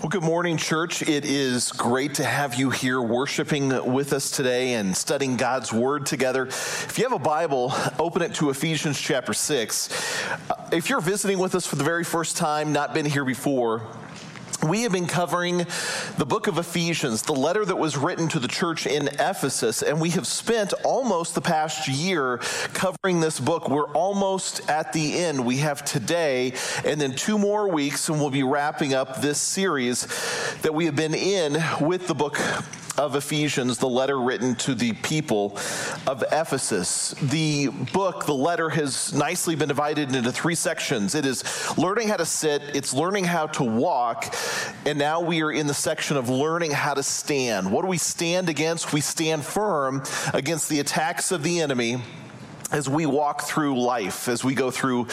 [0.00, 1.02] Well, good morning, church.
[1.02, 6.06] It is great to have you here worshiping with us today and studying God's Word
[6.06, 6.46] together.
[6.46, 10.24] If you have a Bible, open it to Ephesians chapter 6.
[10.48, 13.82] Uh, if you're visiting with us for the very first time, not been here before,
[14.62, 15.66] we have been covering
[16.18, 20.00] the book of Ephesians, the letter that was written to the church in Ephesus, and
[20.00, 22.38] we have spent almost the past year
[22.74, 23.68] covering this book.
[23.68, 25.44] We're almost at the end.
[25.44, 30.06] We have today and then two more weeks, and we'll be wrapping up this series
[30.62, 32.38] that we have been in with the book
[32.98, 35.56] of Ephesians, the letter written to the people
[36.06, 37.14] of Ephesus.
[37.22, 41.14] The book, the letter, has nicely been divided into three sections.
[41.14, 41.44] It is
[41.78, 44.34] learning how to sit, it's learning how to walk,
[44.86, 47.70] and now we are in the section of learning how to stand.
[47.70, 48.92] What do we stand against?
[48.92, 50.02] We stand firm
[50.32, 52.02] against the attacks of the enemy
[52.72, 55.04] as we walk through life, as we go through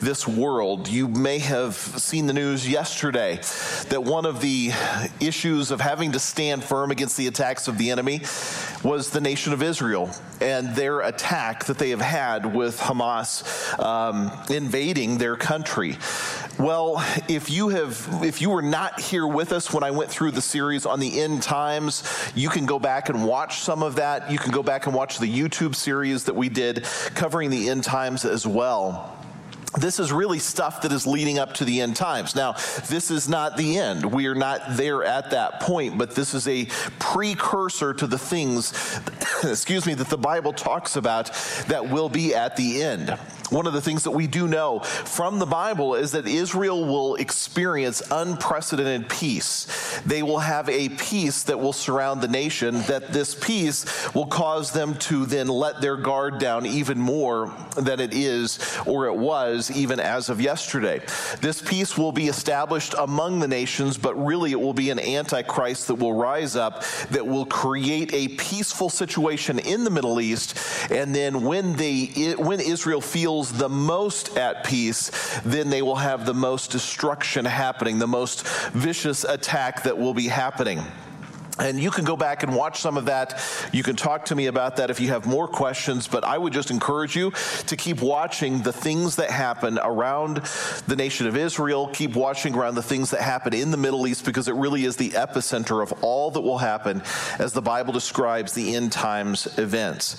[0.00, 3.36] this world, you may have seen the news yesterday
[3.88, 4.70] that one of the
[5.18, 8.20] issues of having to stand firm against the attacks of the enemy
[8.82, 10.10] was the nation of Israel
[10.40, 15.98] and their attack that they have had with Hamas um, invading their country.
[16.58, 20.30] Well, if you have, if you were not here with us when I went through
[20.32, 22.02] the series on the end times,
[22.34, 24.30] you can go back and watch some of that.
[24.30, 27.84] You can go back and watch the YouTube series that we did covering the end
[27.84, 29.16] times as well
[29.78, 32.34] this is really stuff that is leading up to the end times.
[32.34, 32.52] Now,
[32.88, 34.04] this is not the end.
[34.04, 36.66] We are not there at that point, but this is a
[36.98, 39.00] precursor to the things,
[39.44, 41.32] excuse me, that the Bible talks about
[41.68, 43.10] that will be at the end.
[43.50, 47.16] One of the things that we do know from the Bible is that Israel will
[47.16, 50.00] experience unprecedented peace.
[50.06, 54.70] They will have a peace that will surround the nation, that this peace will cause
[54.70, 59.59] them to then let their guard down even more than it is or it was
[59.68, 61.00] even as of yesterday.
[61.40, 65.88] This peace will be established among the nations, but really it will be an antichrist
[65.88, 70.56] that will rise up that will create a peaceful situation in the Middle East.
[70.90, 75.10] And then when they when Israel feels feels the most at peace,
[75.44, 80.28] then they will have the most destruction happening, the most vicious attack that will be
[80.28, 80.82] happening.
[81.60, 83.40] And you can go back and watch some of that.
[83.72, 86.52] You can talk to me about that if you have more questions, but I would
[86.52, 87.32] just encourage you
[87.66, 90.38] to keep watching the things that happen around
[90.86, 91.88] the nation of Israel.
[91.88, 94.96] Keep watching around the things that happen in the Middle East because it really is
[94.96, 97.02] the epicenter of all that will happen
[97.38, 100.14] as the Bible describes the end times events.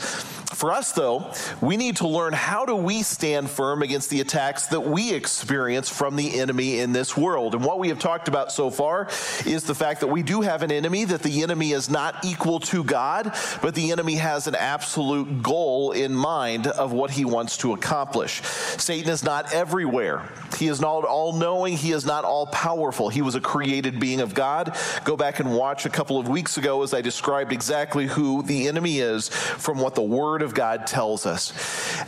[0.52, 4.68] For us, though, we need to learn how do we stand firm against the attacks
[4.68, 7.56] that we experience from the enemy in this world.
[7.56, 9.08] And what we have talked about so far
[9.46, 12.60] is the fact that we do have an enemy, that the enemy is not equal
[12.60, 17.58] to God, but the enemy has an absolute goal in mind of what he wants
[17.58, 18.42] to accomplish.
[18.78, 20.28] Satan is not everywhere.
[20.58, 21.78] He is not all knowing.
[21.78, 23.10] He is not all powerful.
[23.10, 24.78] He was a created being of God.
[25.04, 28.68] Go back and watch a couple of weeks ago as I described exactly who the
[28.68, 31.54] enemy is from what the Word of God tells us.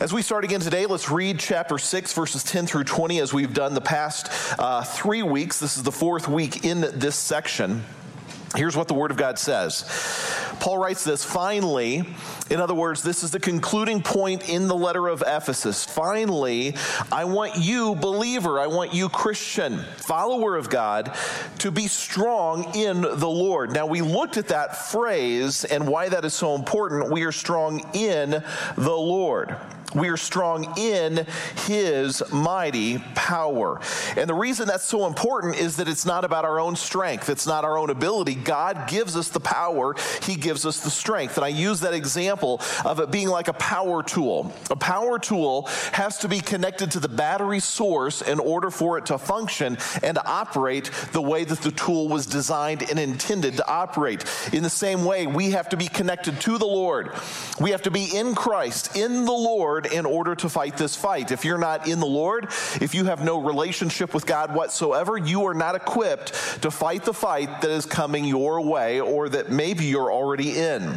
[0.00, 3.54] As we start again today, let's read chapter 6, verses 10 through 20, as we've
[3.54, 4.28] done the past
[4.58, 5.60] uh, three weeks.
[5.60, 7.84] This is the fourth week in this section.
[8.56, 9.84] Here's what the Word of God says.
[10.60, 12.04] Paul writes this finally,
[12.50, 15.84] in other words, this is the concluding point in the letter of Ephesus.
[15.84, 16.76] Finally,
[17.10, 21.16] I want you, believer, I want you, Christian, follower of God,
[21.58, 23.72] to be strong in the Lord.
[23.72, 27.10] Now, we looked at that phrase and why that is so important.
[27.10, 28.30] We are strong in
[28.76, 29.56] the Lord.
[29.94, 31.26] We are strong in
[31.66, 33.80] his mighty power.
[34.16, 37.46] And the reason that's so important is that it's not about our own strength, it's
[37.46, 38.34] not our own ability.
[38.34, 41.36] God gives us the power, he gives us the strength.
[41.36, 44.52] And I use that example of it being like a power tool.
[44.70, 49.06] A power tool has to be connected to the battery source in order for it
[49.06, 53.68] to function and to operate the way that the tool was designed and intended to
[53.68, 54.24] operate.
[54.52, 57.12] In the same way, we have to be connected to the Lord.
[57.60, 61.30] We have to be in Christ, in the Lord, in order to fight this fight.
[61.30, 62.46] If you're not in the Lord,
[62.80, 67.14] if you have no relationship with God whatsoever, you are not equipped to fight the
[67.14, 70.94] fight that is coming your way or that maybe you're already in.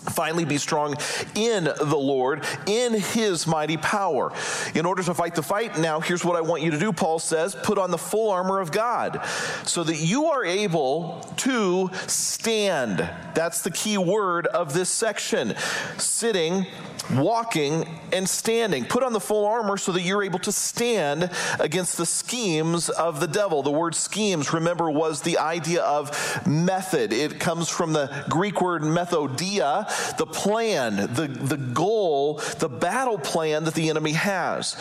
[0.00, 0.96] Finally, be strong
[1.34, 4.32] in the Lord, in his mighty power.
[4.74, 7.18] In order to fight the fight, now here's what I want you to do, Paul
[7.18, 9.22] says put on the full armor of God
[9.64, 13.08] so that you are able to stand.
[13.34, 15.54] That's the key word of this section.
[15.98, 16.66] Sitting
[17.14, 18.84] walking and standing.
[18.84, 23.20] Put on the full armor so that you're able to stand against the schemes of
[23.20, 23.62] the devil.
[23.62, 27.12] The word schemes, remember, was the idea of method.
[27.12, 33.64] It comes from the Greek word methodia, the plan, the, the goal, the battle plan
[33.64, 34.76] that the enemy has.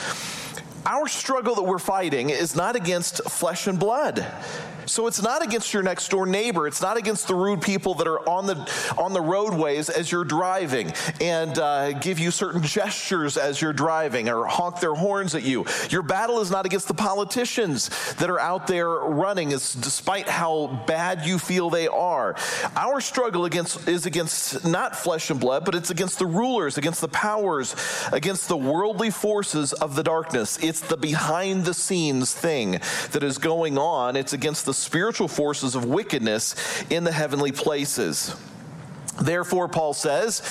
[0.86, 4.26] Our struggle that we're fighting is not against flesh and blood.
[4.90, 6.66] So it's not against your next door neighbor.
[6.66, 8.56] It's not against the rude people that are on the
[8.98, 10.92] on the roadways as you're driving
[11.22, 15.66] and uh, give you certain gestures as you're driving or honk their horns at you.
[15.90, 20.84] Your battle is not against the politicians that are out there running, as despite how
[20.88, 22.36] bad you feel they are.
[22.76, 27.02] Our struggle against is against not flesh and blood, but it's against the rulers, against
[27.02, 27.76] the powers,
[28.12, 30.58] against the worldly forces of the darkness.
[30.64, 32.80] It's the behind the scenes thing
[33.12, 34.16] that is going on.
[34.16, 36.56] It's against the spiritual forces of wickedness
[36.90, 38.36] in the heavenly places.
[39.22, 40.42] Therefore, Paul says,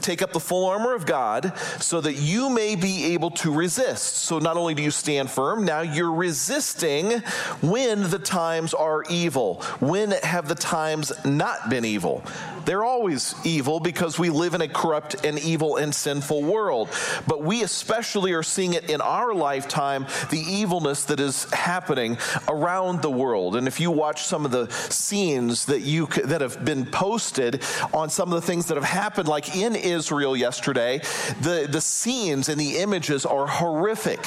[0.00, 4.16] take up the full armor of God so that you may be able to resist.
[4.16, 7.20] So, not only do you stand firm, now you're resisting
[7.62, 9.62] when the times are evil.
[9.80, 12.22] When have the times not been evil?
[12.64, 16.90] They're always evil because we live in a corrupt and evil and sinful world.
[17.26, 22.18] But we especially are seeing it in our lifetime, the evilness that is happening
[22.48, 23.56] around the world.
[23.56, 27.62] And if you watch some of the scenes that you that have been posted
[27.92, 30.98] on some of the things that have happened, like in Israel yesterday,
[31.40, 34.22] the, the scenes and the images are horrific.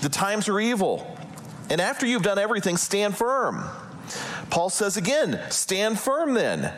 [0.00, 1.18] The times are evil.
[1.70, 3.64] And after you've done everything, stand firm.
[4.50, 6.72] Paul says again, stand firm then.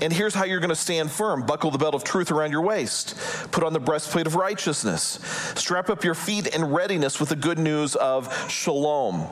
[0.00, 2.60] And here's how you're going to stand firm buckle the belt of truth around your
[2.60, 3.16] waist,
[3.50, 5.18] put on the breastplate of righteousness,
[5.56, 9.26] strap up your feet in readiness with the good news of shalom.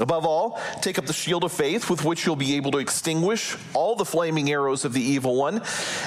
[0.00, 3.56] Above all, take up the shield of faith with which you'll be able to extinguish
[3.72, 5.62] all the flaming arrows of the evil one,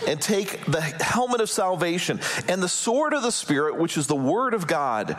[0.08, 4.16] and take the helmet of salvation and the sword of the Spirit, which is the
[4.16, 5.18] word of God.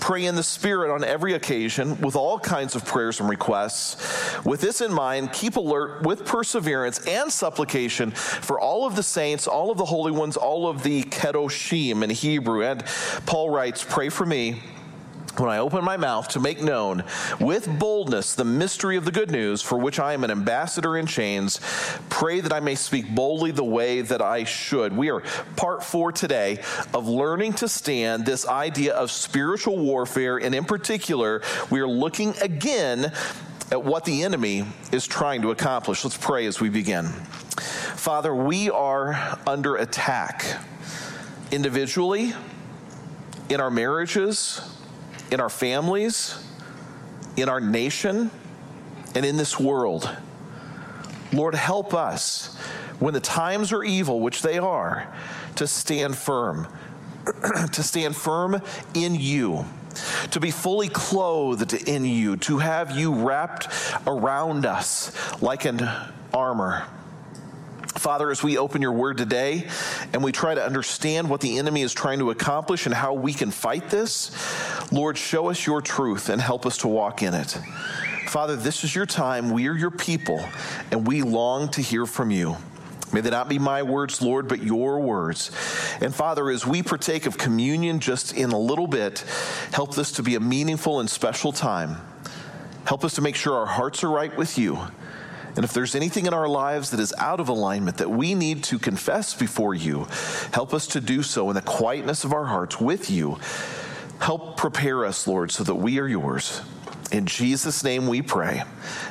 [0.00, 3.96] Pray in the Spirit on every occasion with all kinds of prayers and requests.
[4.46, 9.46] With this in mind, keep alert with perseverance and supplication for all of the saints,
[9.46, 12.64] all of the holy ones, all of the Kedoshim in Hebrew.
[12.64, 12.82] And
[13.26, 14.62] Paul writes, Pray for me
[15.38, 17.04] when I open my mouth to make known
[17.38, 21.06] with boldness the mystery of the good news for which I am an ambassador in
[21.06, 21.60] chains,
[22.08, 24.96] pray that I may speak boldly the way that I should.
[24.96, 25.20] We are
[25.56, 26.62] part four today
[26.94, 32.34] of learning to stand this idea of spiritual warfare, and in particular, we are looking
[32.38, 33.12] again
[33.70, 36.04] at what the enemy is trying to accomplish.
[36.04, 37.06] Let's pray as we begin.
[37.06, 40.44] Father, we are under attack
[41.52, 42.32] individually,
[43.50, 44.79] in our marriages
[45.30, 46.42] in our families,
[47.36, 48.30] in our nation,
[49.14, 50.10] and in this world.
[51.32, 52.56] Lord, help us
[52.98, 55.12] when the times are evil, which they are,
[55.56, 56.66] to stand firm,
[57.72, 58.60] to stand firm
[58.94, 59.64] in you,
[60.32, 63.68] to be fully clothed in you, to have you wrapped
[64.06, 65.88] around us like an
[66.34, 66.86] armor.
[67.96, 69.66] Father, as we open your word today
[70.12, 73.32] and we try to understand what the enemy is trying to accomplish and how we
[73.32, 74.30] can fight this,
[74.92, 77.58] Lord, show us your truth and help us to walk in it.
[78.28, 79.50] Father, this is your time.
[79.50, 80.40] We are your people,
[80.92, 82.56] and we long to hear from you.
[83.12, 85.50] May they not be my words, Lord, but your words.
[86.00, 89.24] And Father, as we partake of communion just in a little bit,
[89.72, 91.96] help this to be a meaningful and special time.
[92.84, 94.78] Help us to make sure our hearts are right with you
[95.56, 98.62] and if there's anything in our lives that is out of alignment that we need
[98.64, 100.06] to confess before you,
[100.52, 103.38] help us to do so in the quietness of our hearts with you.
[104.20, 106.60] Help prepare us, Lord, so that we are yours.
[107.10, 108.62] In Jesus' name we pray.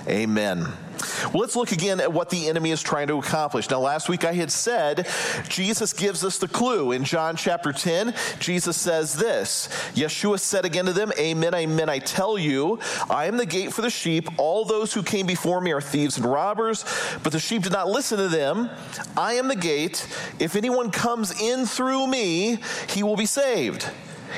[0.07, 0.67] Amen.
[1.25, 3.69] Well, let's look again at what the enemy is trying to accomplish.
[3.69, 5.07] Now, last week I had said
[5.47, 6.91] Jesus gives us the clue.
[6.91, 11.99] In John chapter 10, Jesus says this Yeshua said again to them, Amen, amen, I
[11.99, 12.79] tell you,
[13.09, 14.27] I am the gate for the sheep.
[14.37, 16.85] All those who came before me are thieves and robbers,
[17.23, 18.69] but the sheep did not listen to them.
[19.17, 20.07] I am the gate.
[20.39, 23.89] If anyone comes in through me, he will be saved.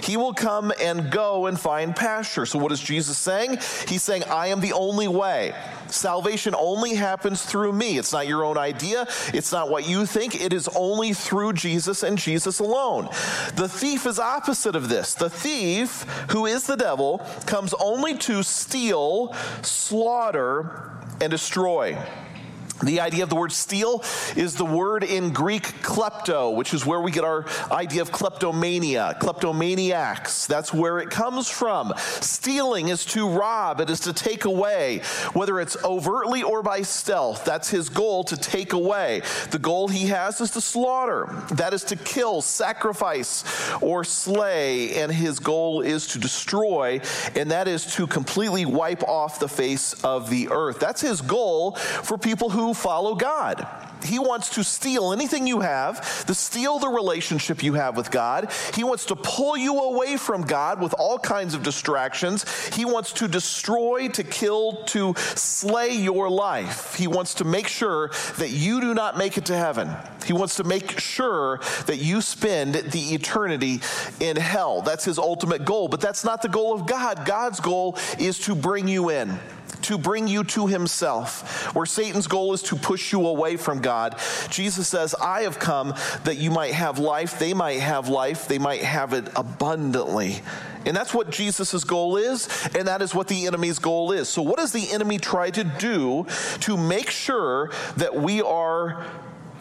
[0.03, 2.45] He will come and go and find pasture.
[2.45, 3.57] So, what is Jesus saying?
[3.87, 5.53] He's saying, I am the only way.
[5.87, 7.97] Salvation only happens through me.
[7.97, 9.07] It's not your own idea.
[9.33, 10.39] It's not what you think.
[10.39, 13.09] It is only through Jesus and Jesus alone.
[13.55, 15.13] The thief is opposite of this.
[15.13, 21.97] The thief, who is the devil, comes only to steal, slaughter, and destroy.
[22.83, 24.03] The idea of the word steal
[24.35, 29.17] is the word in Greek klepto, which is where we get our idea of kleptomania,
[29.19, 30.47] kleptomaniacs.
[30.47, 31.93] That's where it comes from.
[31.97, 35.01] Stealing is to rob, it is to take away,
[35.33, 37.45] whether it's overtly or by stealth.
[37.45, 39.21] That's his goal to take away.
[39.51, 43.43] The goal he has is to slaughter, that is to kill, sacrifice,
[43.81, 45.01] or slay.
[45.01, 47.01] And his goal is to destroy,
[47.35, 50.79] and that is to completely wipe off the face of the earth.
[50.79, 53.67] That's his goal for people follow God.
[54.03, 58.51] He wants to steal anything you have, to steal the relationship you have with God.
[58.73, 62.45] He wants to pull you away from God with all kinds of distractions.
[62.75, 66.95] He wants to destroy, to kill, to slay your life.
[66.95, 69.89] He wants to make sure that you do not make it to heaven.
[70.25, 73.81] He wants to make sure that you spend the eternity
[74.19, 74.81] in hell.
[74.81, 77.25] That's his ultimate goal, but that's not the goal of God.
[77.25, 79.39] God's goal is to bring you in
[79.83, 81.73] to bring you to himself.
[81.75, 84.17] Where Satan's goal is to push you away from God,
[84.49, 88.59] Jesus says, I have come that you might have life, they might have life, they
[88.59, 90.41] might have it abundantly.
[90.85, 94.29] And that's what Jesus' goal is, and that is what the enemy's goal is.
[94.29, 96.25] So, what does the enemy try to do
[96.61, 99.05] to make sure that we are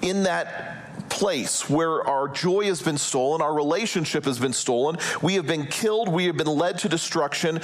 [0.00, 5.34] in that place where our joy has been stolen, our relationship has been stolen, we
[5.34, 7.60] have been killed, we have been led to destruction.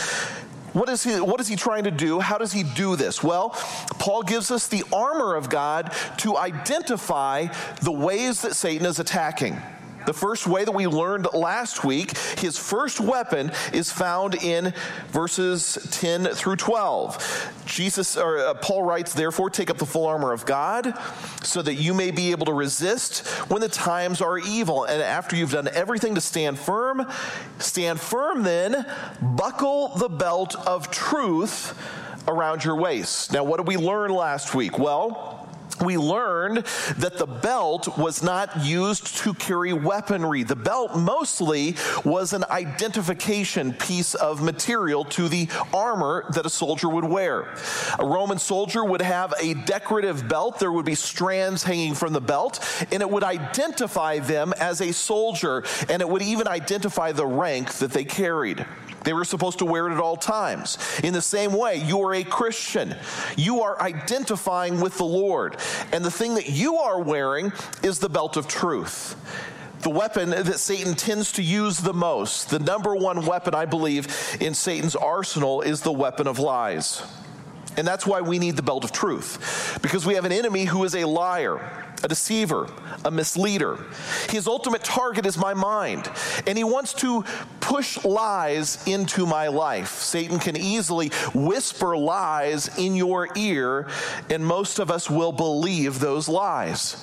[0.72, 2.20] What is, he, what is he trying to do?
[2.20, 3.22] How does he do this?
[3.22, 3.50] Well,
[3.98, 7.46] Paul gives us the armor of God to identify
[7.82, 9.60] the ways that Satan is attacking.
[10.06, 14.72] The first way that we learned last week, his first weapon is found in
[15.08, 17.52] verses 10 through 12.
[17.66, 20.94] Jesus or uh, Paul writes, "Therefore take up the full armor of God,
[21.42, 25.34] so that you may be able to resist when the times are evil, and after
[25.34, 27.10] you've done everything to stand firm,
[27.58, 28.86] stand firm then,
[29.20, 31.76] buckle the belt of truth
[32.28, 34.78] around your waist." Now, what did we learn last week?
[34.78, 35.35] Well,
[35.80, 36.64] we learned
[36.98, 40.42] that the belt was not used to carry weaponry.
[40.42, 46.88] The belt mostly was an identification piece of material to the armor that a soldier
[46.88, 47.54] would wear.
[47.98, 50.58] A Roman soldier would have a decorative belt.
[50.58, 54.92] There would be strands hanging from the belt, and it would identify them as a
[54.92, 58.64] soldier, and it would even identify the rank that they carried.
[59.06, 60.78] They were supposed to wear it at all times.
[61.04, 62.96] In the same way, you are a Christian.
[63.36, 65.58] You are identifying with the Lord.
[65.92, 69.16] And the thing that you are wearing is the belt of truth.
[69.82, 74.08] The weapon that Satan tends to use the most, the number one weapon, I believe,
[74.40, 77.02] in Satan's arsenal is the weapon of lies.
[77.76, 80.84] And that's why we need the belt of truth, because we have an enemy who
[80.84, 81.60] is a liar
[82.04, 82.68] a deceiver,
[83.04, 83.78] a misleader.
[84.30, 86.10] His ultimate target is my mind,
[86.46, 87.24] and he wants to
[87.60, 89.88] push lies into my life.
[89.88, 93.88] Satan can easily whisper lies in your ear,
[94.30, 97.02] and most of us will believe those lies.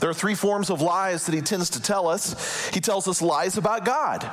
[0.00, 2.68] There are three forms of lies that he tends to tell us.
[2.68, 4.30] He tells us lies about God.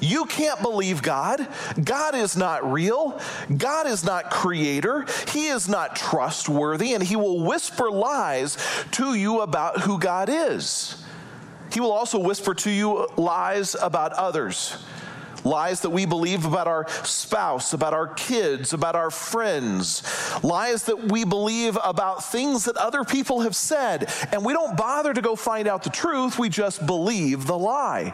[0.00, 1.46] You can't believe God.
[1.82, 3.20] God is not real.
[3.56, 5.06] God is not creator.
[5.28, 8.58] He is not trustworthy, and he will whisper lies
[8.92, 11.02] to you about who God is.
[11.72, 14.76] He will also whisper to you lies about others
[15.46, 20.02] lies that we believe about our spouse, about our kids, about our friends,
[20.42, 24.12] lies that we believe about things that other people have said.
[24.32, 28.12] And we don't bother to go find out the truth, we just believe the lie.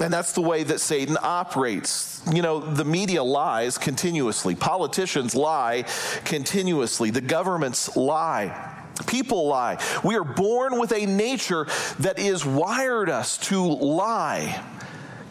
[0.00, 2.22] And that's the way that Satan operates.
[2.32, 5.84] You know, the media lies continuously, politicians lie
[6.24, 8.70] continuously, the governments lie.
[9.06, 9.78] People lie.
[10.04, 11.66] We are born with a nature
[12.00, 14.62] that is wired us to lie.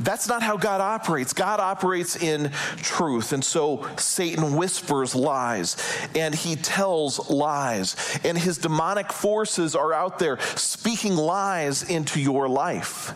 [0.03, 1.33] That's not how God operates.
[1.33, 3.33] God operates in truth.
[3.33, 5.77] And so Satan whispers lies
[6.15, 8.19] and he tells lies.
[8.23, 13.13] And his demonic forces are out there speaking lies into your life.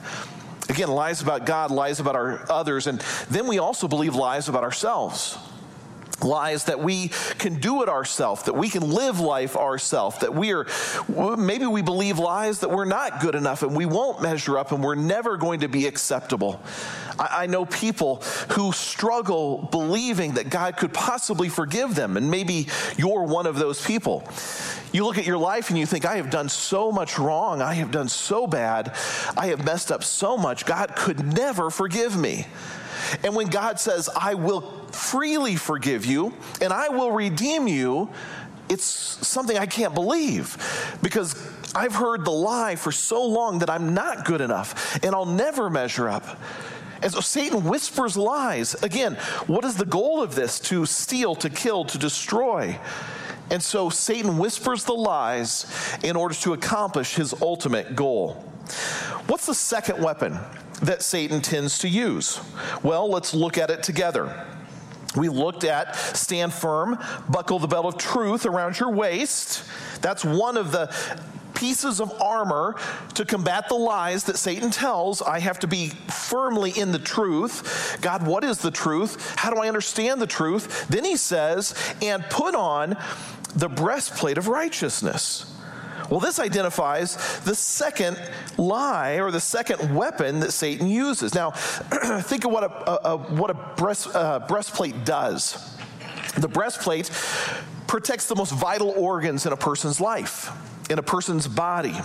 [0.69, 2.99] Again, lies about God, lies about our others, and
[3.29, 5.37] then we also believe lies about ourselves.
[6.23, 10.53] Lies that we can do it ourselves, that we can live life ourselves, that we
[10.53, 10.65] are,
[11.37, 14.83] maybe we believe lies that we're not good enough and we won't measure up and
[14.83, 16.61] we're never going to be acceptable.
[17.19, 18.17] I, I know people
[18.51, 22.67] who struggle believing that God could possibly forgive them, and maybe
[22.97, 24.27] you're one of those people.
[24.91, 27.61] You look at your life and you think, I have done so much wrong.
[27.61, 28.95] I have done so bad.
[29.35, 30.65] I have messed up so much.
[30.65, 32.47] God could never forgive me.
[33.23, 38.09] And when God says, I will freely forgive you and I will redeem you,
[38.69, 41.35] it's something I can't believe because
[41.75, 45.69] I've heard the lie for so long that I'm not good enough and I'll never
[45.69, 46.39] measure up.
[47.01, 48.73] And so Satan whispers lies.
[48.81, 50.59] Again, what is the goal of this?
[50.61, 52.79] To steal, to kill, to destroy.
[53.51, 55.65] And so Satan whispers the lies
[56.03, 58.43] in order to accomplish his ultimate goal.
[59.27, 60.37] What's the second weapon
[60.81, 62.39] that Satan tends to use?
[62.83, 64.45] Well, let's look at it together.
[65.15, 69.63] We looked at stand firm, buckle the belt of truth around your waist.
[70.01, 70.93] That's one of the
[71.53, 72.75] pieces of armor
[73.13, 75.21] to combat the lies that Satan tells.
[75.21, 77.97] I have to be firmly in the truth.
[78.01, 79.35] God, what is the truth?
[79.37, 80.87] How do I understand the truth?
[80.89, 82.97] Then he says, and put on
[83.55, 85.51] the breastplate of righteousness.
[86.09, 88.19] Well, this identifies the second
[88.57, 91.33] lie or the second weapon that Satan uses.
[91.33, 91.51] Now,
[92.21, 95.75] think of what a, a what a breast, uh, breastplate does.
[96.37, 97.09] The breastplate
[97.87, 100.51] protects the most vital organs in a person's life,
[100.89, 101.95] in a person's body.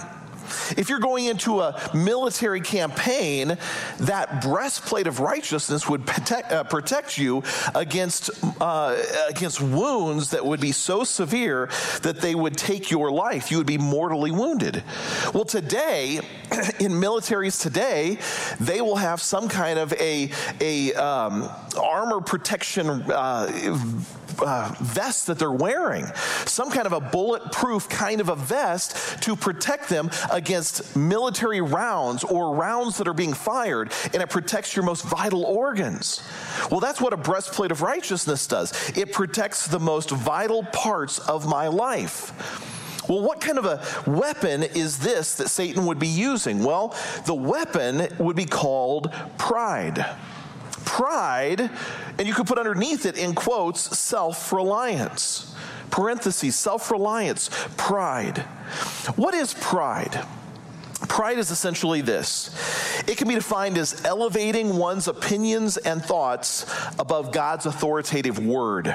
[0.77, 3.57] If you're going into a military campaign,
[4.01, 7.43] that breastplate of righteousness would protect, uh, protect you
[7.75, 8.31] against,
[8.61, 8.97] uh,
[9.29, 11.69] against wounds that would be so severe
[12.03, 13.51] that they would take your life.
[13.51, 14.83] You would be mortally wounded.
[15.35, 16.17] Well, today,
[16.81, 18.19] in militaries today,
[18.59, 20.31] they will have some kind of a,
[20.61, 23.77] a um, armor protection uh,
[24.39, 26.07] uh, vest that they're wearing,
[26.47, 30.11] some kind of a bulletproof kind of a vest to protect them
[30.41, 35.45] against military rounds or rounds that are being fired, and it protects your most vital
[35.45, 36.23] organs.
[36.71, 41.47] Well, that's what a breastplate of righteousness does it protects the most vital parts of
[41.47, 42.33] my life.
[43.09, 46.65] Well, what kind of a weapon is this that Satan would be using?
[46.65, 50.07] Well, the weapon would be called pride
[50.85, 51.71] pride,
[52.19, 55.50] and you could put underneath it in quotes, self reliance.
[55.91, 58.39] Parentheses, self reliance, pride.
[59.17, 60.25] What is pride?
[61.09, 62.51] Pride is essentially this
[63.09, 66.67] it can be defined as elevating one's opinions and thoughts
[66.99, 68.95] above God's authoritative word.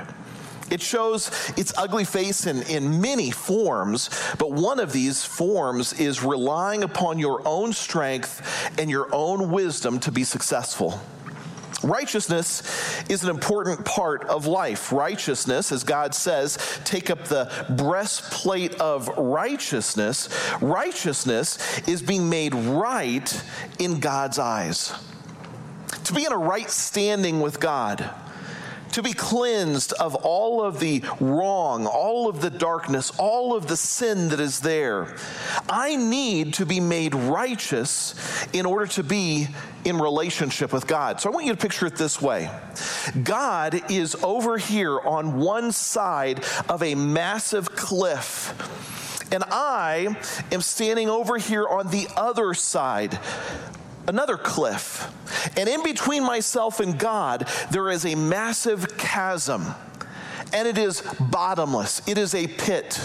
[0.70, 6.24] It shows its ugly face in, in many forms, but one of these forms is
[6.24, 8.42] relying upon your own strength
[8.80, 11.00] and your own wisdom to be successful.
[11.86, 12.64] Righteousness
[13.10, 14.92] is an important part of life.
[14.92, 20.30] Righteousness, as God says, take up the breastplate of righteousness.
[20.62, 23.44] Righteousness is being made right
[23.78, 24.94] in God's eyes.
[26.06, 28.14] To be in a right standing with God
[28.96, 33.76] to be cleansed of all of the wrong, all of the darkness, all of the
[33.76, 35.18] sin that is there.
[35.70, 38.16] I need to be made righteous
[38.54, 39.50] in order to be
[39.84, 41.20] in relationship with God.
[41.20, 42.50] So I want you to picture it this way
[43.22, 48.54] God is over here on one side of a massive cliff.
[49.34, 50.16] And I
[50.54, 53.20] am standing over here on the other side
[54.08, 55.12] another cliff.
[55.58, 59.66] And in between myself and God, there is a massive chasm.
[60.54, 62.08] And it is bottomless.
[62.08, 63.00] It is a pit.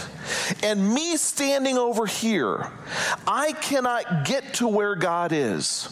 [0.63, 2.71] And me standing over here,
[3.27, 5.89] I cannot get to where God is.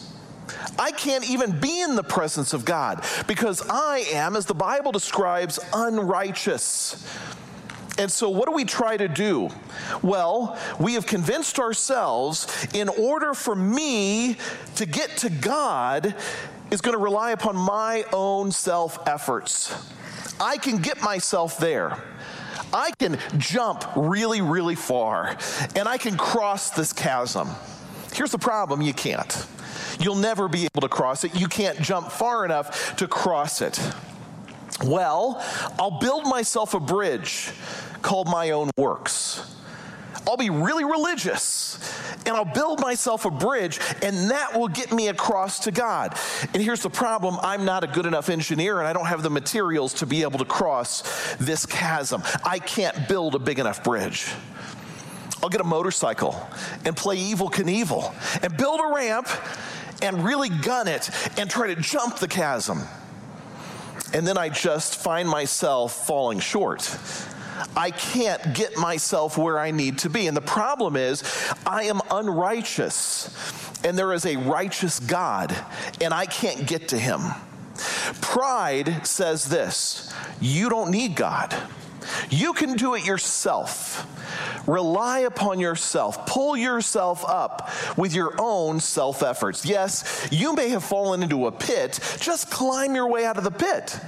[0.77, 4.91] I can't even be in the presence of God because I am, as the Bible
[4.91, 7.05] describes, unrighteous.
[7.99, 9.49] And so, what do we try to do?
[10.01, 14.37] Well, we have convinced ourselves in order for me
[14.75, 16.15] to get to God
[16.71, 19.75] is going to rely upon my own self efforts.
[20.39, 22.01] I can get myself there.
[22.71, 25.35] I can jump really, really far,
[25.75, 27.49] and I can cross this chasm.
[28.13, 29.45] Here's the problem you can't.
[29.99, 31.37] You'll never be able to cross it.
[31.37, 33.77] You can't jump far enough to cross it.
[34.83, 35.43] Well,
[35.77, 37.51] I'll build myself a bridge
[38.01, 39.55] called my own works.
[40.27, 41.79] I'll be really religious
[42.25, 46.15] and I'll build myself a bridge, and that will get me across to God.
[46.53, 49.29] And here's the problem I'm not a good enough engineer, and I don't have the
[49.29, 52.21] materials to be able to cross this chasm.
[52.43, 54.31] I can't build a big enough bridge.
[55.41, 56.35] I'll get a motorcycle
[56.85, 59.27] and play Evel Knievel and build a ramp
[60.01, 62.81] and really gun it and try to jump the chasm.
[64.13, 66.97] And then I just find myself falling short.
[67.75, 70.27] I can't get myself where I need to be.
[70.27, 71.23] And the problem is,
[71.65, 73.35] I am unrighteous,
[73.83, 75.55] and there is a righteous God,
[76.01, 77.21] and I can't get to him.
[78.21, 81.55] Pride says this you don't need God.
[82.29, 84.07] You can do it yourself.
[84.69, 86.27] Rely upon yourself.
[86.27, 89.65] Pull yourself up with your own self efforts.
[89.65, 91.99] Yes, you may have fallen into a pit.
[92.19, 93.99] Just climb your way out of the pit.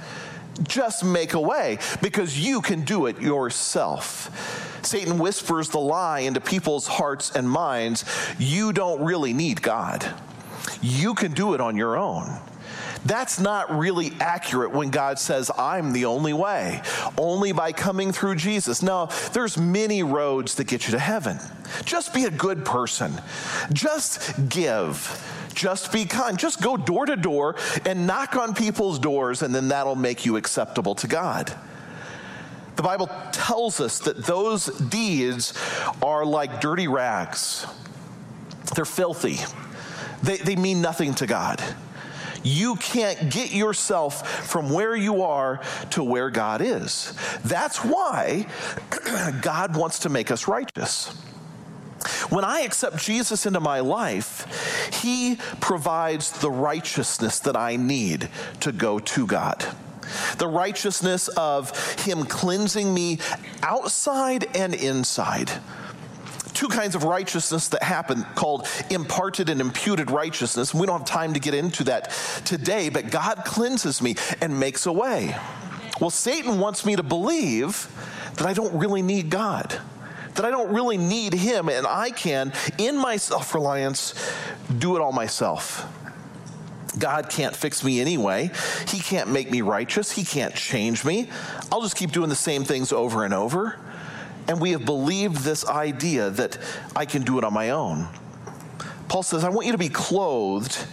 [0.62, 4.78] Just make a way because you can do it yourself.
[4.86, 8.04] Satan whispers the lie into people's hearts and minds
[8.38, 10.14] you don't really need God.
[10.80, 12.40] You can do it on your own.
[13.04, 16.82] That's not really accurate when God says, I'm the only way,
[17.18, 18.82] only by coming through Jesus.
[18.82, 21.38] Now, there's many roads that get you to heaven.
[21.84, 23.20] Just be a good person.
[23.72, 25.50] Just give.
[25.54, 26.38] Just be kind.
[26.38, 30.36] Just go door to door and knock on people's doors, and then that'll make you
[30.36, 31.52] acceptable to God.
[32.76, 35.52] The Bible tells us that those deeds
[36.02, 37.66] are like dirty rags,
[38.74, 39.38] they're filthy,
[40.22, 41.62] they, they mean nothing to God.
[42.42, 47.14] You can't get yourself from where you are to where God is.
[47.44, 48.46] That's why
[49.40, 51.08] God wants to make us righteous.
[52.30, 58.28] When I accept Jesus into my life, He provides the righteousness that I need
[58.60, 59.64] to go to God.
[60.38, 63.18] The righteousness of Him cleansing me
[63.62, 65.52] outside and inside
[66.62, 70.72] two kinds of righteousness that happen called imparted and imputed righteousness.
[70.72, 72.12] We don't have time to get into that
[72.44, 75.34] today, but God cleanses me and makes a way.
[76.00, 77.88] Well, Satan wants me to believe
[78.36, 79.76] that I don't really need God
[80.34, 84.14] that I don't really need Him, and I can, in my self reliance,
[84.78, 85.84] do it all myself.
[86.98, 88.50] God can't fix me anyway.
[88.88, 90.12] He can't make me righteous.
[90.12, 91.28] He can't change me.
[91.70, 93.78] I'll just keep doing the same things over and over.
[94.48, 96.58] And we have believed this idea that
[96.96, 98.08] I can do it on my own.
[99.08, 100.86] Paul says, I want you to be clothed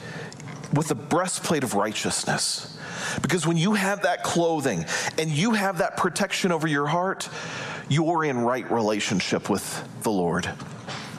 [0.73, 2.77] with the breastplate of righteousness.
[3.21, 4.85] Because when you have that clothing
[5.17, 7.29] and you have that protection over your heart,
[7.87, 10.49] you're in right relationship with the Lord.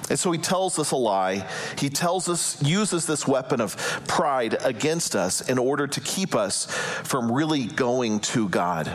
[0.08, 1.46] And so he tells us a lie.
[1.78, 3.76] He tells us, uses this weapon of
[4.08, 6.66] pride against us in order to keep us
[7.04, 8.94] from really going to God.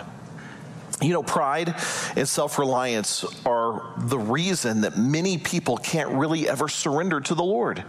[1.02, 1.76] You know, pride
[2.16, 7.44] and self reliance are the reason that many people can't really ever surrender to the
[7.44, 7.84] Lord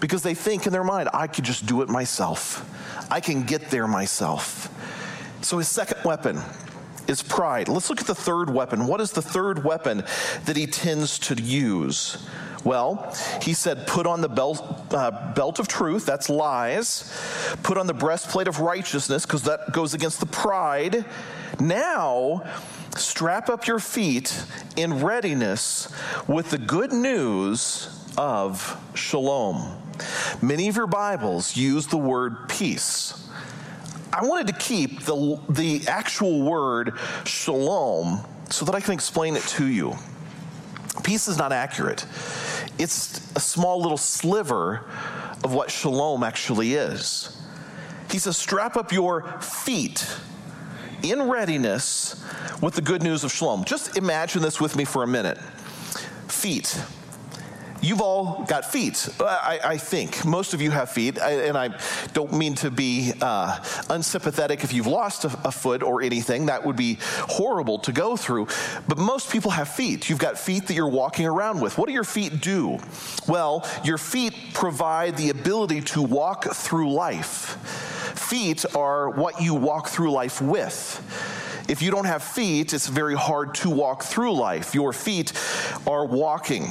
[0.00, 2.66] because they think in their mind, I could just do it myself,
[3.10, 4.68] I can get there myself.
[5.42, 6.38] So his second weapon
[7.06, 7.68] is pride.
[7.68, 8.86] Let's look at the third weapon.
[8.86, 10.04] What is the third weapon
[10.44, 12.18] that he tends to use?
[12.64, 17.10] Well, he said, put on the belt, uh, belt of truth, that's lies.
[17.62, 21.04] Put on the breastplate of righteousness, because that goes against the pride.
[21.58, 22.44] Now,
[22.96, 24.44] strap up your feet
[24.76, 25.88] in readiness
[26.28, 29.76] with the good news of shalom.
[30.42, 33.28] Many of your Bibles use the word peace.
[34.12, 38.20] I wanted to keep the, the actual word shalom
[38.50, 39.94] so that I can explain it to you.
[41.04, 42.04] Peace is not accurate,
[42.78, 44.84] it's a small little sliver
[45.44, 47.36] of what shalom actually is.
[48.10, 50.06] He says, strap up your feet
[51.02, 52.22] in readiness
[52.60, 53.64] with the good news of shalom.
[53.64, 55.38] Just imagine this with me for a minute.
[56.28, 56.82] Feet
[57.82, 60.26] You've all got feet, I, I, think.
[60.26, 61.78] Most of you have feet, and I
[62.12, 66.46] don't mean to be uh, unsympathetic if you've lost a, a, foot or anything.
[66.46, 68.48] That would be horrible to go through.
[68.86, 70.10] But most people have feet.
[70.10, 71.78] You've got feet that you're walking around with.
[71.78, 72.78] What do your feet do?
[73.26, 77.56] Well, your feet provide the ability to walk through life.
[78.14, 81.02] Feet are what you walk through life with.
[81.66, 84.74] If you don't have feet, it's very hard to walk through life.
[84.74, 85.32] Your feet
[85.86, 86.66] are walking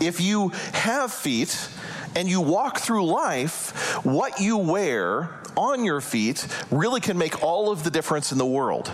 [0.00, 1.68] if you have feet
[2.16, 7.70] and you walk through life, what you wear on your feet really can make all
[7.70, 8.90] of the difference in the world.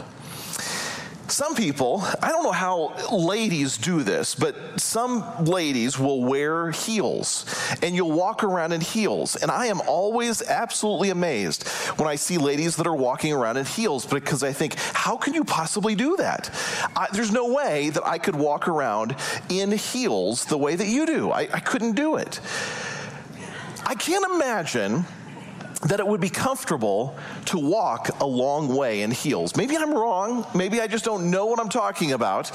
[1.28, 7.44] Some people, I don't know how ladies do this, but some ladies will wear heels
[7.82, 9.34] and you'll walk around in heels.
[9.34, 11.66] And I am always absolutely amazed
[11.98, 15.34] when I see ladies that are walking around in heels because I think, how can
[15.34, 16.48] you possibly do that?
[16.94, 19.16] I, there's no way that I could walk around
[19.48, 21.32] in heels the way that you do.
[21.32, 22.40] I, I couldn't do it.
[23.84, 25.04] I can't imagine
[25.82, 29.56] that it would be comfortable to walk a long way in heels.
[29.56, 30.46] Maybe I'm wrong.
[30.54, 32.50] Maybe I just don't know what I'm talking about.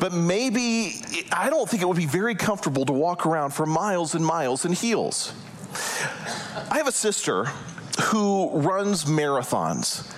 [0.00, 0.94] But maybe
[1.32, 4.64] I don't think it would be very comfortable to walk around for miles and miles
[4.64, 5.32] in heels.
[6.70, 7.46] I have a sister
[8.00, 10.10] who runs marathons.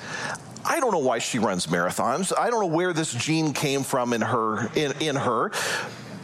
[0.65, 2.33] I don't know why she runs marathons.
[2.37, 5.53] I don't know where this gene came from in her in, in her,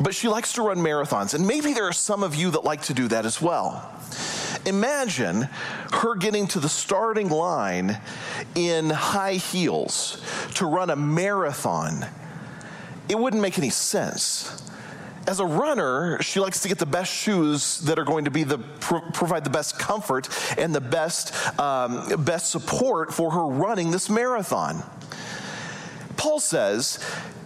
[0.01, 1.35] but she likes to run marathons.
[1.35, 3.89] And maybe there are some of you that like to do that as well.
[4.67, 5.49] Imagine
[5.93, 8.01] her getting to the starting line
[8.55, 10.23] in high heels
[10.55, 12.07] to run a marathon.
[13.09, 14.63] It wouldn't make any sense
[15.27, 18.45] as a runner, she likes to get the best shoes that are going to be
[18.45, 23.91] the pro- provide the best comfort and the best um, best support for her running
[23.91, 24.83] this marathon.
[26.17, 26.99] Paul says,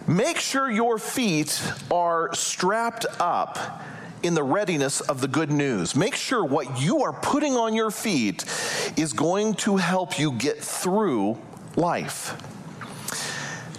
[0.07, 3.81] make sure your feet are strapped up
[4.23, 5.95] in the readiness of the good news.
[5.95, 8.45] Make sure what you are putting on your feet
[8.97, 11.37] is going to help you get through
[11.75, 12.35] life.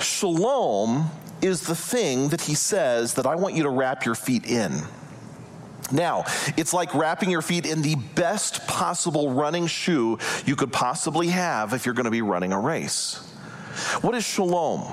[0.00, 1.10] Shalom
[1.42, 4.82] is the thing that he says that I want you to wrap your feet in.
[5.90, 6.24] Now,
[6.56, 11.72] it's like wrapping your feet in the best possible running shoe you could possibly have
[11.72, 13.16] if you're going to be running a race.
[14.02, 14.92] What is shalom?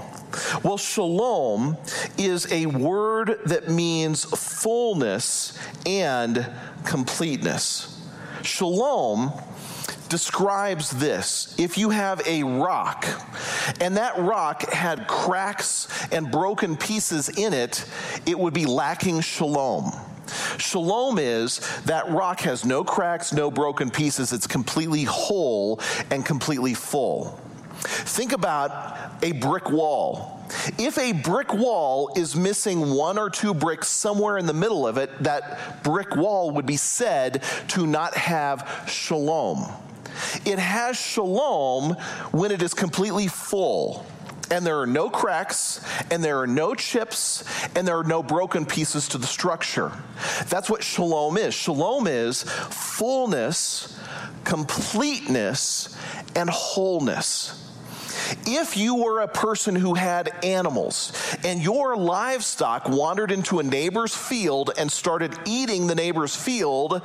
[0.63, 1.77] Well, shalom
[2.17, 6.49] is a word that means fullness and
[6.85, 7.91] completeness.
[8.41, 9.31] Shalom
[10.09, 11.55] describes this.
[11.57, 13.05] If you have a rock
[13.81, 17.85] and that rock had cracks and broken pieces in it,
[18.25, 19.91] it would be lacking shalom.
[20.57, 24.33] Shalom is that rock has no cracks, no broken pieces.
[24.33, 25.79] It's completely whole
[26.11, 27.39] and completely full.
[27.85, 28.71] Think about
[29.21, 30.43] a brick wall.
[30.77, 34.97] If a brick wall is missing one or two bricks somewhere in the middle of
[34.97, 39.71] it, that brick wall would be said to not have shalom.
[40.45, 41.93] It has shalom
[42.31, 44.05] when it is completely full
[44.51, 47.43] and there are no cracks, and there are no chips,
[47.75, 49.91] and there are no broken pieces to the structure.
[50.49, 51.53] That's what shalom is.
[51.53, 53.97] Shalom is fullness,
[54.43, 55.97] completeness,
[56.35, 57.64] and wholeness.
[58.45, 64.15] If you were a person who had animals and your livestock wandered into a neighbor's
[64.15, 67.01] field and started eating the neighbor's field,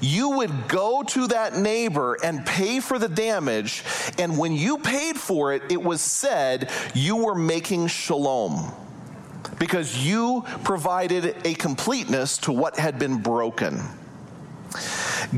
[0.00, 3.84] you would go to that neighbor and pay for the damage.
[4.18, 8.72] And when you paid for it, it was said you were making shalom
[9.58, 13.80] because you provided a completeness to what had been broken.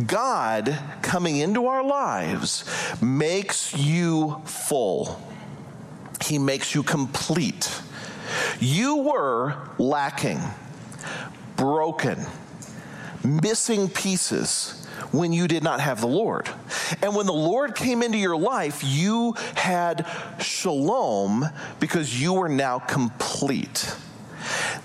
[0.07, 2.65] God coming into our lives
[3.03, 5.21] makes you full,
[6.25, 7.83] He makes you complete.
[8.61, 10.41] You were lacking,
[11.57, 12.19] broken,
[13.25, 16.49] missing pieces when you did not have the Lord.
[17.03, 20.07] And when the Lord came into your life, you had
[20.41, 21.47] shalom
[21.81, 23.95] because you were now complete.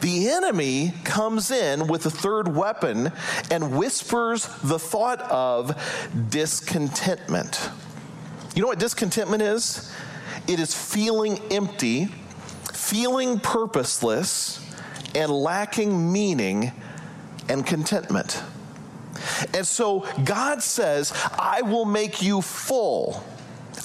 [0.02, 3.12] The enemy comes in with a third weapon
[3.50, 5.76] and whispers the thought of
[6.30, 7.70] discontentment.
[8.56, 9.94] You know what discontentment is?
[10.48, 12.06] It is feeling empty,
[12.74, 14.60] feeling purposeless,
[15.16, 16.72] and lacking meaning
[17.48, 18.42] and contentment.
[19.54, 23.24] And so God says, I will make you full.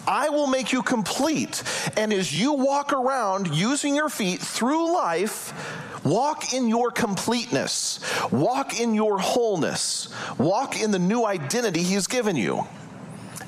[0.06, 1.62] I will make you complete.
[1.96, 5.52] And as you walk around using your feet through life,
[6.04, 12.36] walk in your completeness, walk in your wholeness, walk in the new identity He's given
[12.36, 12.66] you.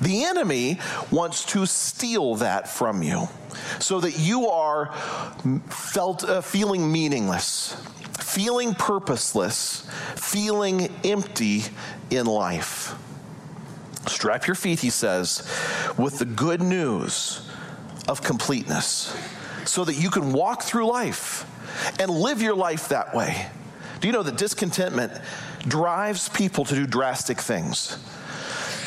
[0.01, 0.79] The enemy
[1.11, 3.27] wants to steal that from you
[3.79, 4.93] so that you are
[5.67, 7.75] felt uh, feeling meaningless,
[8.17, 11.63] feeling purposeless, feeling empty
[12.09, 12.95] in life.
[14.09, 15.47] Strap your feet, he says,
[15.97, 17.47] with the good news
[18.07, 19.15] of completeness
[19.65, 21.45] so that you can walk through life
[21.99, 23.47] and live your life that way.
[24.01, 25.13] Do you know that discontentment
[25.67, 27.97] drives people to do drastic things?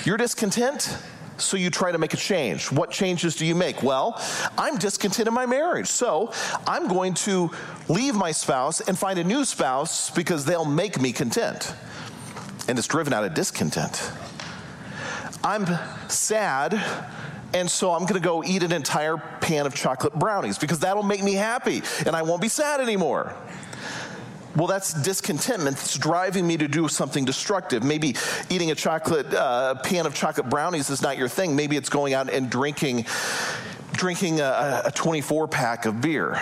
[0.04, 0.96] You're discontent,
[1.38, 2.72] so you try to make a change.
[2.72, 3.82] What changes do you make?
[3.82, 4.20] Well,
[4.58, 6.32] I'm discontent in my marriage, so
[6.66, 7.50] I'm going to
[7.88, 11.74] leave my spouse and find a new spouse because they'll make me content.
[12.68, 14.10] And it's driven out of discontent.
[15.44, 15.66] I'm
[16.08, 16.80] sad,
[17.52, 21.22] and so I'm gonna go eat an entire pan of chocolate brownies because that'll make
[21.22, 23.34] me happy and I won't be sad anymore.
[24.54, 27.82] Well, that's discontentment that's driving me to do something destructive.
[27.82, 28.14] Maybe
[28.50, 31.56] eating a chocolate uh, pan of chocolate brownies is not your thing.
[31.56, 33.06] Maybe it's going out and drinking,
[33.92, 36.40] drinking a, a 24 pack of beer.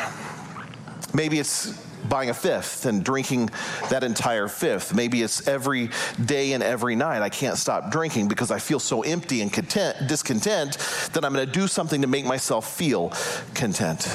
[1.15, 1.73] Maybe it's
[2.09, 3.51] buying a fifth and drinking
[3.91, 4.95] that entire fifth.
[4.95, 5.91] Maybe it's every
[6.25, 7.23] day and every night.
[7.23, 10.79] I can't stop drinking because I feel so empty and content, discontent
[11.13, 13.13] that I'm going to do something to make myself feel
[13.55, 14.09] content.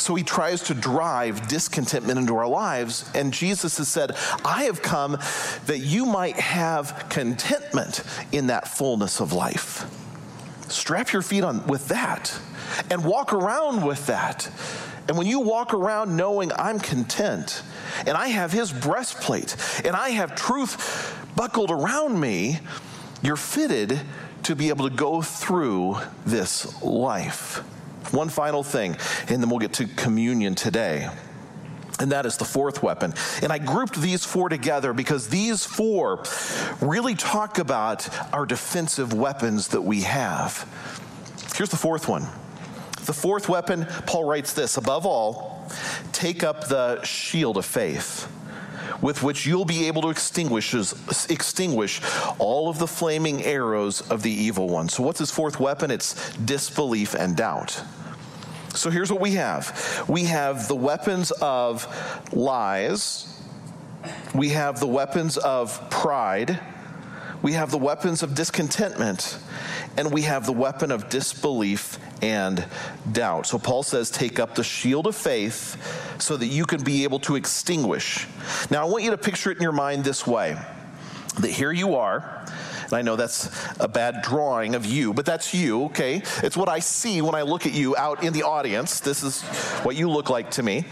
[0.00, 3.08] So he tries to drive discontentment into our lives.
[3.14, 5.18] And Jesus has said, I have come
[5.66, 9.84] that you might have contentment in that fullness of life.
[10.70, 12.38] Strap your feet on with that
[12.90, 14.50] and walk around with that.
[15.08, 17.62] And when you walk around knowing I'm content
[18.06, 22.60] and I have his breastplate and I have truth buckled around me,
[23.22, 24.00] you're fitted
[24.44, 27.58] to be able to go through this life.
[28.12, 28.96] One final thing,
[29.28, 31.08] and then we'll get to communion today.
[32.00, 33.12] And that is the fourth weapon.
[33.42, 36.24] And I grouped these four together because these four
[36.80, 40.66] really talk about our defensive weapons that we have.
[41.54, 42.22] Here's the fourth one.
[43.04, 45.70] The fourth weapon, Paul writes this above all,
[46.12, 48.30] take up the shield of faith
[49.02, 50.74] with which you'll be able to extinguish,
[51.28, 52.00] extinguish
[52.38, 54.88] all of the flaming arrows of the evil one.
[54.88, 55.90] So, what's his fourth weapon?
[55.90, 57.82] It's disbelief and doubt.
[58.74, 61.86] So, here's what we have we have the weapons of
[62.32, 63.40] lies,
[64.34, 66.60] we have the weapons of pride,
[67.42, 69.38] we have the weapons of discontentment,
[69.96, 72.64] and we have the weapon of disbelief and
[73.10, 73.46] doubt.
[73.46, 75.76] So Paul says, take up the shield of faith
[76.20, 78.26] so that you can be able to extinguish.
[78.70, 80.56] Now, I want you to picture it in your mind this way
[81.40, 82.39] that here you are.
[82.90, 83.48] And I know that's
[83.78, 86.22] a bad drawing of you, but that's you, okay?
[86.42, 88.98] It's what I see when I look at you out in the audience.
[88.98, 89.42] This is
[89.84, 90.84] what you look like to me.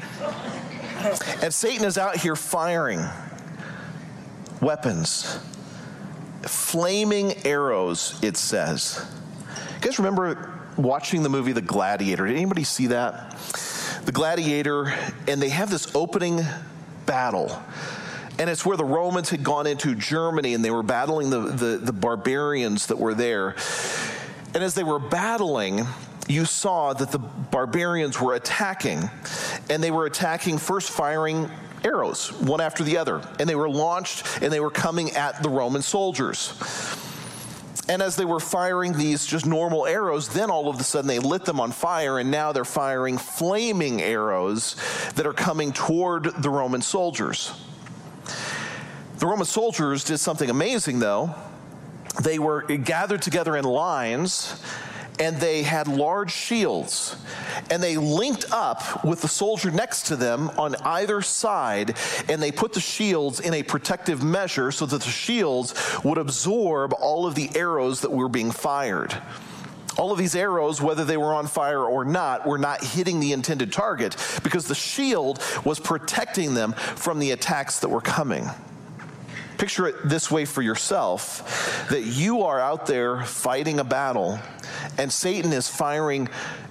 [1.42, 3.04] And Satan is out here firing
[4.61, 5.38] weapons,
[6.42, 9.04] flaming arrows, it says.
[9.74, 12.26] You guys remember watching the movie The Gladiator.
[12.26, 13.37] Did anybody see that?
[14.04, 14.94] The Gladiator,
[15.26, 16.42] and they have this opening
[17.06, 17.61] battle.
[18.38, 21.79] And it's where the Romans had gone into Germany and they were battling the, the,
[21.79, 23.57] the barbarians that were there.
[24.55, 25.87] And as they were battling,
[26.29, 29.11] you saw that the barbarians were attacking,
[29.70, 31.51] and they were attacking, first firing
[31.85, 33.22] arrows, one after the other.
[33.38, 36.53] And they were launched and they were coming at the Roman soldiers.
[37.88, 41.18] And as they were firing these just normal arrows, then all of a sudden they
[41.18, 44.77] lit them on fire, and now they're firing flaming arrows
[45.14, 47.53] that are coming toward the Roman soldiers.
[49.18, 51.35] The Roman soldiers did something amazing, though.
[52.22, 54.62] They were gathered together in lines
[55.18, 57.16] and they had large shields.
[57.70, 61.96] And they linked up with the soldier next to them on either side,
[62.28, 66.92] and they put the shields in a protective measure so that the shields would absorb
[66.92, 69.20] all of the arrows that were being fired.
[69.96, 73.33] All of these arrows, whether they were on fire or not, were not hitting the
[73.33, 78.48] intended target because the shield was protecting them from the attacks that were coming.
[79.59, 84.38] Picture it this way for yourself that you are out there fighting a battle,
[84.97, 86.29] and Satan is firing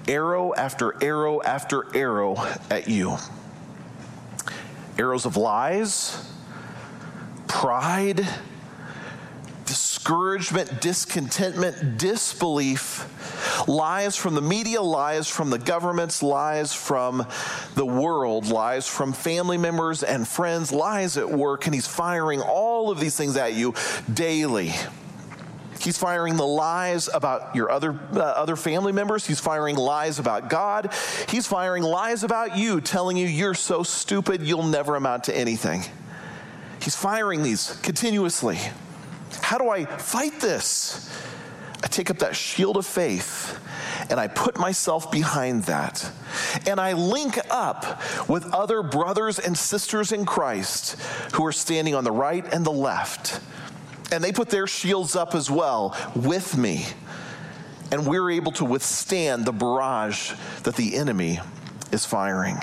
[0.07, 2.37] arrow after arrow after arrow
[2.71, 3.17] at you.
[4.97, 6.25] Arrows of lies,
[7.47, 8.25] pride,
[9.65, 13.05] discouragement, discontentment, disbelief,
[13.67, 17.25] lies from the media, lies from the governments, lies from
[17.75, 22.91] the world, lies from family members and friends, lies at work, and he's firing all
[22.91, 23.73] of these things at you
[24.13, 24.73] daily.
[25.79, 29.25] He's firing the lies about your other, uh, other family members.
[29.25, 30.93] He's firing lies about God.
[31.29, 35.83] He's firing lies about you, telling you you're so stupid you'll never amount to anything.
[36.81, 38.57] He's firing these continuously.
[39.41, 41.09] How do I fight this?
[41.83, 43.59] I take up that shield of faith
[44.09, 46.09] and I put myself behind that.
[46.65, 50.99] And I link up with other brothers and sisters in Christ
[51.33, 53.39] who are standing on the right and the left.
[54.11, 56.85] And they put their shields up as well with me.
[57.91, 61.39] And we're able to withstand the barrage that the enemy
[61.91, 62.57] is firing.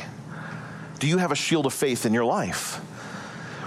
[0.98, 2.80] Do you have a shield of faith in your life?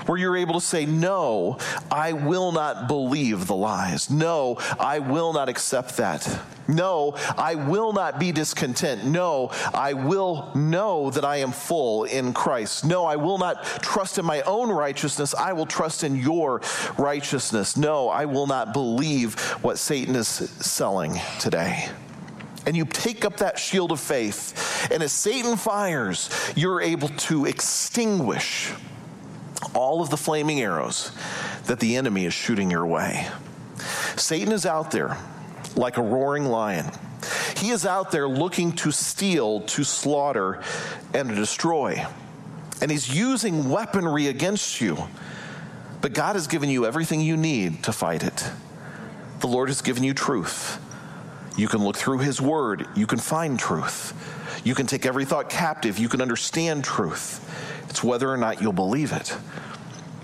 [0.07, 1.57] Where you're able to say, No,
[1.91, 4.09] I will not believe the lies.
[4.09, 6.39] No, I will not accept that.
[6.67, 9.05] No, I will not be discontent.
[9.05, 12.83] No, I will know that I am full in Christ.
[12.83, 15.33] No, I will not trust in my own righteousness.
[15.33, 16.61] I will trust in your
[16.97, 17.77] righteousness.
[17.77, 21.89] No, I will not believe what Satan is selling today
[22.65, 24.91] and you take up that shield of faith.
[24.91, 28.73] And as Satan fires, you're able to extinguish
[29.73, 31.11] all of the flaming arrows
[31.65, 33.27] that the enemy is shooting your way.
[34.15, 35.17] Satan is out there
[35.75, 36.91] like a roaring lion.
[37.55, 40.61] He is out there looking to steal, to slaughter,
[41.13, 42.05] and to destroy.
[42.81, 44.97] And he's using weaponry against you.
[46.01, 48.49] But God has given you everything you need to fight it.
[49.39, 50.79] The Lord has given you truth.
[51.57, 54.13] You can look through his word, you can find truth.
[54.63, 57.43] You can take every thought captive, you can understand truth.
[57.97, 59.35] It's whether or not you'll believe it.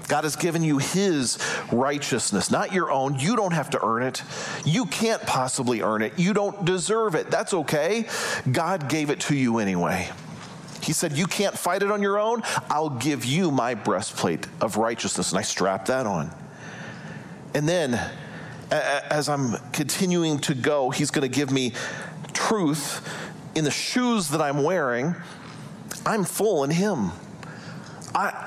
[0.08, 1.40] God has given you His
[1.72, 3.18] righteousness, not your own.
[3.18, 4.22] You don't have to earn it.
[4.64, 6.20] You can't possibly earn it.
[6.20, 7.32] You don't deserve it.
[7.32, 8.08] That's okay.
[8.52, 10.08] God gave it to you anyway.
[10.84, 12.44] He said, You can't fight it on your own.
[12.70, 15.32] I'll give you my breastplate of righteousness.
[15.32, 16.30] And I strapped that on.
[17.56, 18.00] And then,
[18.70, 21.74] as I'm continuing to go, He's going to give me
[22.34, 23.02] truth
[23.56, 25.16] in the shoes that I'm wearing.
[26.06, 27.12] I'm full in Him.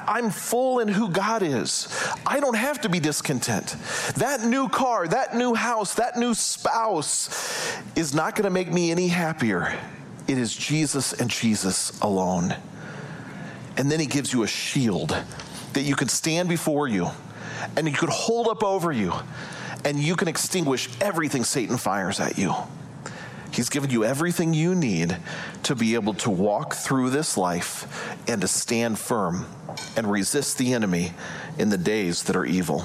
[0.06, 1.88] I, am full in who God is.
[2.26, 3.76] I don't have to be discontent.
[4.16, 8.90] That new car, that new house, that new spouse is not going to make me
[8.90, 9.78] any happier.
[10.28, 12.54] It is Jesus and Jesus alone.
[13.76, 15.16] And then he gives you a shield
[15.74, 17.08] that you can stand before you
[17.76, 19.12] and you could hold up over you
[19.84, 22.54] and you can extinguish everything Satan fires at you.
[23.52, 25.16] He's given you everything you need
[25.62, 29.46] to be able to walk through this life and to stand firm
[29.96, 31.12] and resist the enemy
[31.58, 32.84] in the days that are evil.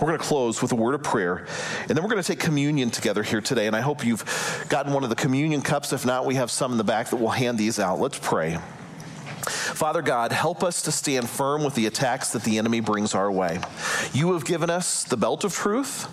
[0.00, 1.46] We're going to close with a word of prayer,
[1.80, 3.66] and then we're going to take communion together here today.
[3.66, 5.92] And I hope you've gotten one of the communion cups.
[5.92, 7.98] If not, we have some in the back that will hand these out.
[7.98, 8.58] Let's pray.
[9.46, 13.30] Father God, help us to stand firm with the attacks that the enemy brings our
[13.30, 13.60] way.
[14.12, 16.08] You have given us the belt of truth.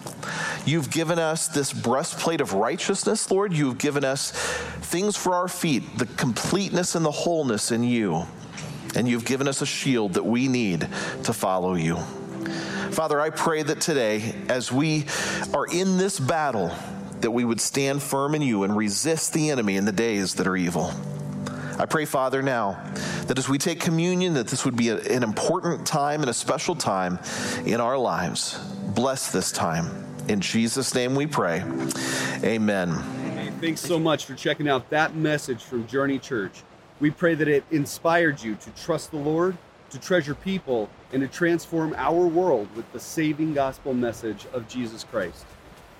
[0.67, 3.51] You've given us this breastplate of righteousness, Lord.
[3.51, 4.31] You've given us
[4.81, 8.27] things for our feet, the completeness and the wholeness in you.
[8.95, 10.81] And you've given us a shield that we need
[11.23, 11.97] to follow you.
[12.91, 15.05] Father, I pray that today, as we
[15.53, 16.71] are in this battle,
[17.21, 20.45] that we would stand firm in you and resist the enemy in the days that
[20.45, 20.91] are evil.
[21.79, 22.83] I pray, Father, now
[23.27, 26.33] that as we take communion, that this would be a, an important time and a
[26.33, 27.17] special time
[27.65, 28.59] in our lives.
[28.93, 30.05] Bless this time.
[30.27, 31.63] In Jesus' name we pray.
[32.43, 32.89] Amen.
[32.89, 36.61] Hey, thanks so much for checking out that message from Journey Church.
[37.03, 39.57] We pray that it inspired you to trust the Lord
[39.93, 45.03] to treasure people, and to transform our world with the saving gospel message of Jesus
[45.03, 45.45] Christ.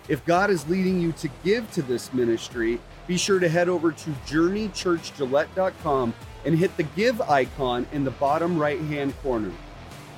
[0.08, 3.92] If God is leading you to give to this ministry, be sure to head over
[3.92, 9.52] to journeychurchgillette.com and hit the give icon in the bottom right hand corner.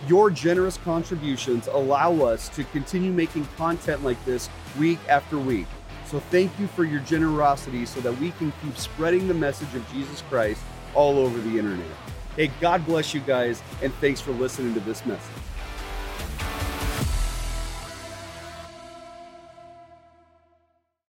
[0.07, 5.67] Your generous contributions allow us to continue making content like this week after week.
[6.05, 9.91] So thank you for your generosity so that we can keep spreading the message of
[9.91, 10.61] Jesus Christ
[10.95, 11.85] all over the internet.
[12.35, 15.44] Hey, God bless you guys, and thanks for listening to this message.